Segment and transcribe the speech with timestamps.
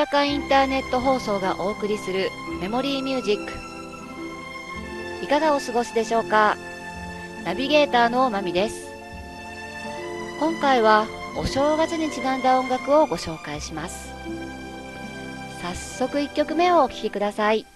[0.00, 3.52] やかインターネット放送がお送りするメモリーミュージック。
[5.22, 6.56] いかがお過ごしでしょうか？
[7.44, 8.88] ナビゲーターのまみです。
[10.38, 11.06] 今回は
[11.36, 14.10] お正月にちなんだ音楽をご紹介します。
[15.60, 17.66] 早速1曲目をお聴きください。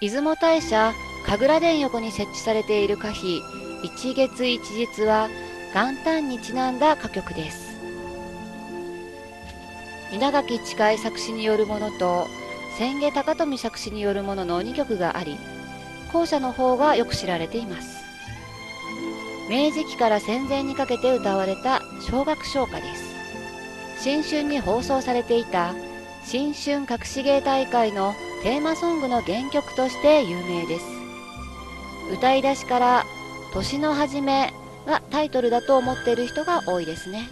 [0.00, 0.94] 出雲大社
[1.26, 3.42] 神楽殿横に設置されている歌碑
[3.82, 5.28] 一月一日は
[5.74, 7.78] 元旦にちなんだ歌曲です。
[10.10, 12.28] 稲垣近い作詞によるものと
[12.78, 15.36] 千家高富作詞によるものの2曲があり
[16.14, 18.00] 後者の方がよく知られています。
[19.50, 24.02] 明治期から戦前にかけて歌われた小学唱歌です。
[24.02, 25.74] 新春に放送されていた
[26.24, 30.86] 新春隠し芸大会のテーマソングの原曲として有名です。
[32.10, 33.04] 歌い出しから
[33.52, 34.54] 年の初め
[34.86, 37.28] がタイトルだと思っている人が多いですね。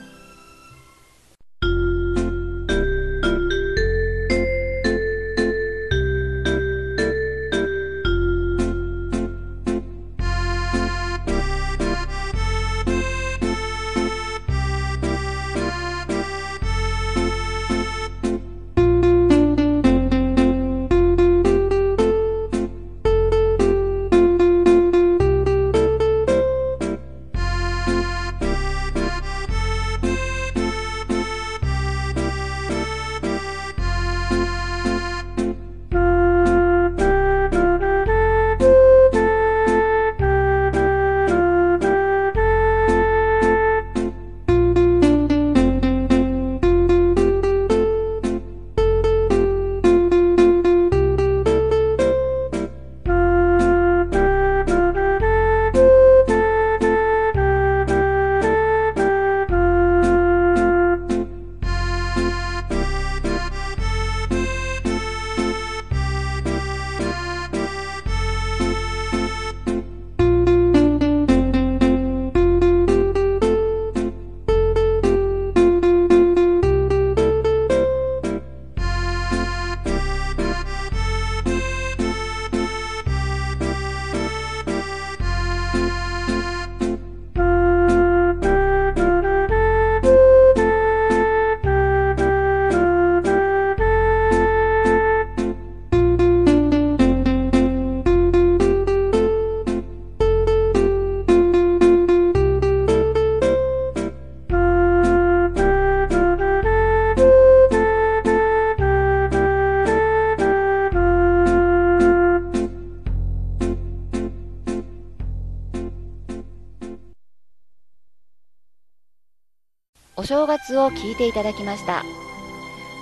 [120.19, 122.03] お正月を聞いていただきました。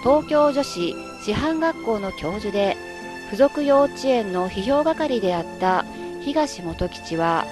[0.03, 2.77] 東京女子師範学校の教授で
[3.33, 5.87] 附属幼稚園の批評係であった
[6.21, 7.47] 東元吉は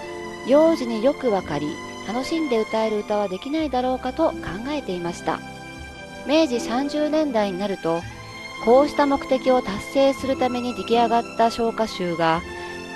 [0.46, 1.66] 幼児によくわかり
[2.06, 4.36] 楽しんで歌える歌はできないだろうかと考
[4.68, 5.40] えていました。
[6.26, 8.02] 明治30年代になると
[8.66, 12.42] こうした目的を達成するために出来上がった唱歌集が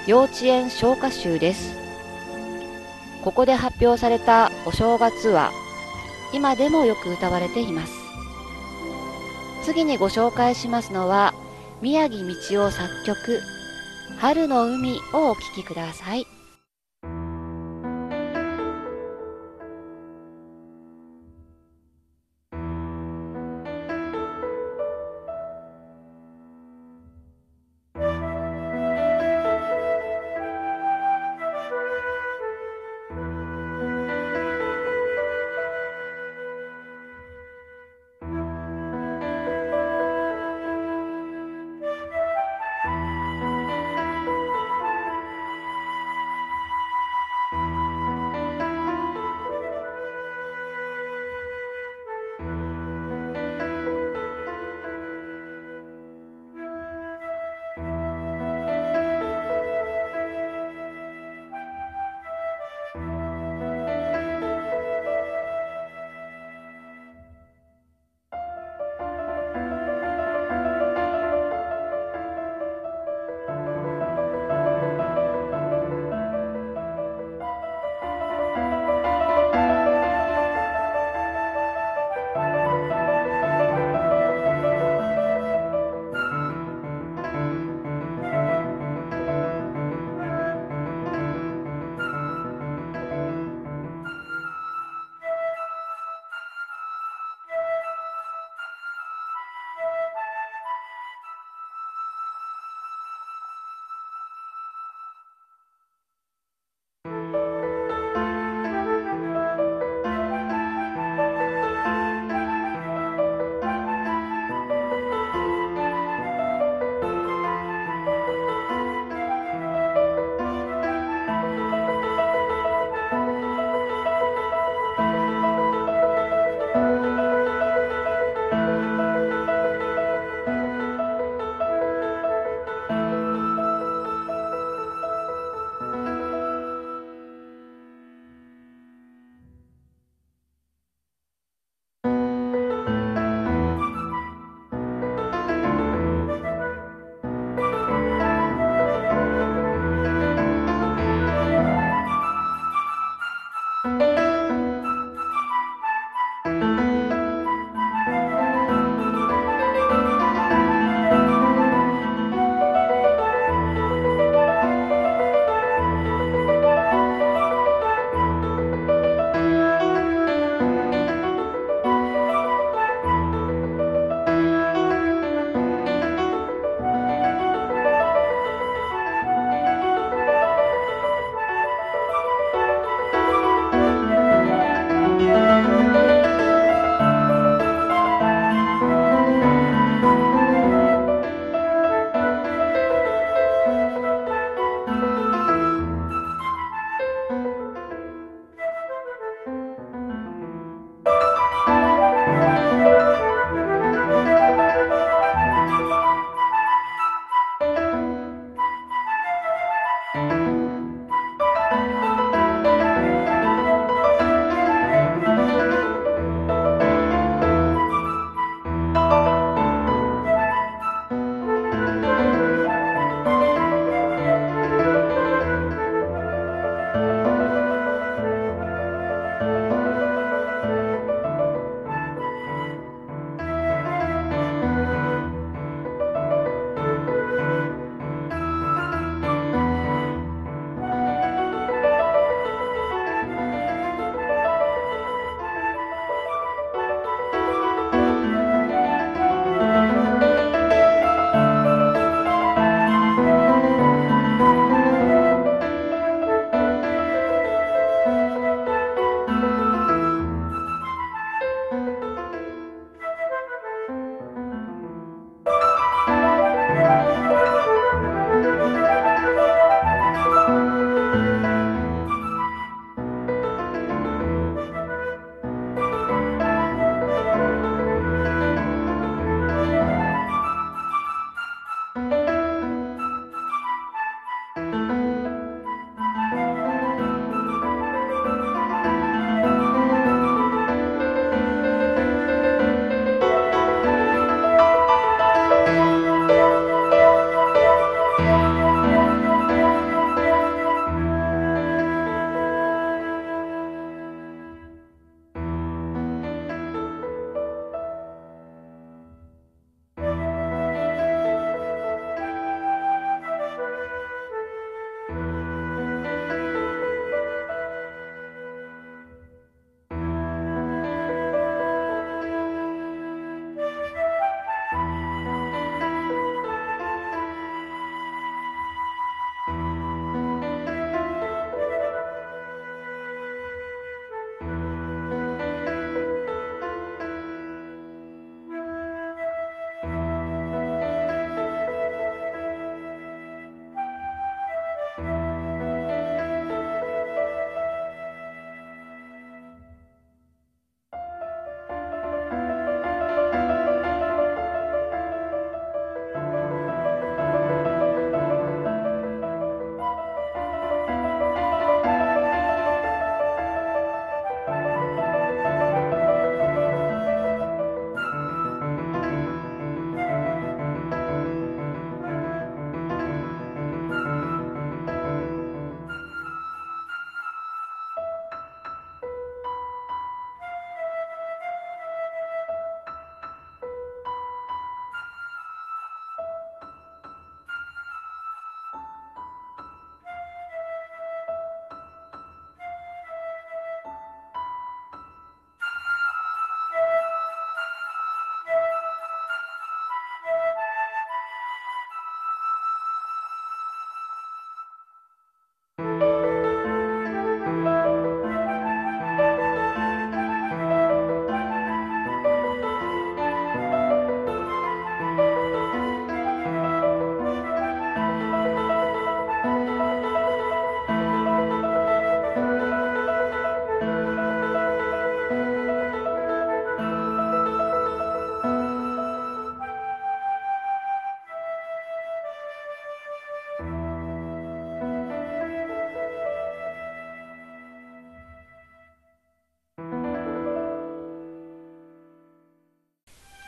[0.07, 1.79] 幼稚園唱歌集です。
[3.25, 5.51] ここで発表されたお正月は
[6.33, 7.93] 今でもよく歌われています。
[9.65, 11.35] 次にご紹介しますのは
[11.83, 12.35] 宮城道
[12.67, 13.41] 夫作曲
[14.19, 16.38] 「春の海」をお聴きください。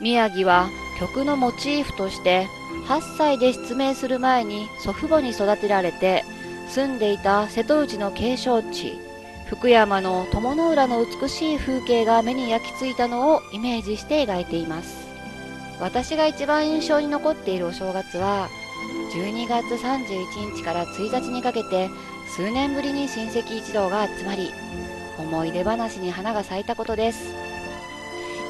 [0.01, 2.47] 宮城は曲のモチーフとして
[2.87, 6.25] 8歳で失明する前に祖父母に育てられて
[6.69, 8.99] 住んでいた瀬戸内の景勝地
[9.47, 15.09] 福山の友の浦の美しい風景が目に焼き付いたのをイメージして描いています。
[15.81, 18.49] 私が一番印象に残っているお正月は
[19.13, 21.89] 12月31日から1日にかけて
[22.29, 24.51] 数年ぶりに親戚一同が集まり
[25.19, 27.35] 思い出話に花が咲いたことです。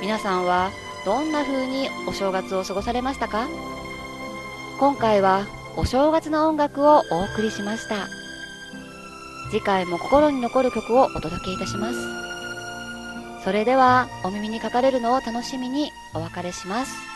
[0.03, 0.71] 皆さんは
[1.05, 3.49] どんな風にお正月を過ごされましたか？
[4.79, 8.07] 今回はお正月の音楽をお送りしました。
[9.51, 11.99] 次回も心に残る曲をお届けいたします。
[13.45, 17.10] それではお耳にかかれるのを楽しみにお別れします。